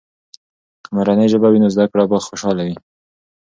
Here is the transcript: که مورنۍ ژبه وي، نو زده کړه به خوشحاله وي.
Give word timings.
که 0.83 0.89
مورنۍ 0.95 1.27
ژبه 1.33 1.47
وي، 1.49 1.59
نو 1.63 1.67
زده 1.75 1.85
کړه 1.91 2.03
به 2.09 2.17
خوشحاله 2.27 2.63
وي. 2.67 2.75